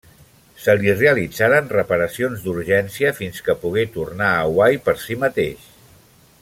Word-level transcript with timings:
Se 0.61 0.73
li 0.83 0.93
realitzaren 0.99 1.69
reparacions 1.73 2.41
d'urgència 2.47 3.13
fins 3.21 3.45
que 3.49 3.57
pogué 3.67 3.85
tornar 3.99 4.31
a 4.39 4.41
Hawaii 4.49 4.85
per 4.89 5.01
si 5.07 5.23
mateix. 5.27 5.73